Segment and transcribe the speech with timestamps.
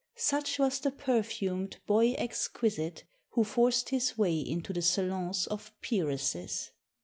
[0.17, 3.03] Such was the perfumed boy exquisite
[3.33, 6.71] who forced his way into the salons of peeresses."